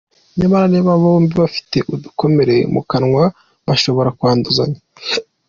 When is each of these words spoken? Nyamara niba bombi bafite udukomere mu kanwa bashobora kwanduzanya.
Nyamara 0.39 0.65
niba 0.73 0.99
bombi 1.01 1.33
bafite 1.41 1.77
udukomere 1.93 2.55
mu 2.73 2.81
kanwa 2.89 3.23
bashobora 3.67 4.09
kwanduzanya. 4.17 4.79